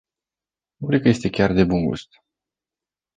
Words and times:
Nu 0.77 0.87
cred 0.87 1.01
că 1.01 1.07
este 1.07 1.29
chiar 1.29 1.51
de 1.53 1.63
bun-gust. 1.63 2.09